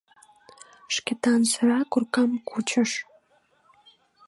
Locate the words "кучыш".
2.49-2.91